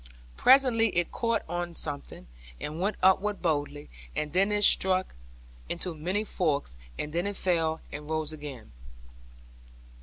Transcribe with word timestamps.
Presently 0.35 0.89
it 0.97 1.11
caught 1.11 1.43
on 1.47 1.75
something, 1.75 2.25
and 2.59 2.81
went 2.81 2.95
upward 3.03 3.39
boldly; 3.39 3.87
and 4.15 4.33
then 4.33 4.51
it 4.51 4.63
struck 4.63 5.13
into 5.69 5.93
many 5.93 6.23
forks, 6.23 6.75
and 6.97 7.13
then 7.13 7.27
it 7.27 7.35
fell, 7.35 7.81
and 7.91 8.09
rose 8.09 8.33
again. 8.33 8.71